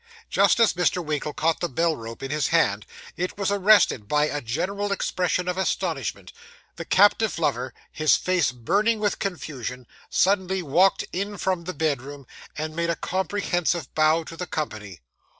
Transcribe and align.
Just 0.31 0.59
as 0.59 0.73
Mr. 0.73 1.05
Winkle 1.05 1.31
caught 1.31 1.59
the 1.59 1.69
bell 1.69 1.95
rope 1.95 2.23
in 2.23 2.31
his 2.31 2.47
hand, 2.47 2.87
it 3.17 3.37
was 3.37 3.51
arrested 3.51 4.07
by 4.07 4.25
a 4.25 4.41
general 4.41 4.91
expression 4.91 5.47
of 5.47 5.59
astonishment; 5.59 6.33
the 6.75 6.85
captive 6.85 7.37
lover, 7.37 7.71
his 7.91 8.15
face 8.15 8.51
burning 8.51 8.97
with 8.99 9.19
confusion, 9.19 9.85
suddenly 10.09 10.63
walked 10.63 11.05
in 11.13 11.37
from 11.37 11.65
the 11.65 11.73
bedroom, 11.75 12.25
and 12.57 12.75
made 12.75 12.89
a 12.89 12.95
comprehensive 12.95 13.93
bow 13.93 14.23
to 14.23 14.35
the 14.35 14.47
company. 14.47 15.01